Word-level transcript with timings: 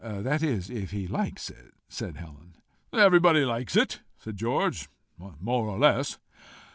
"That 0.03 0.41
is 0.41 0.71
if 0.71 0.89
he 0.89 1.05
likes 1.07 1.51
it," 1.51 1.75
said 1.87 2.15
Helen. 2.17 2.55
"Everybody 2.91 3.45
likes 3.45 3.75
it," 3.77 3.99
said 4.17 4.35
George," 4.35 4.89
more 5.39 5.67
or 5.67 5.77
less." 5.77 6.17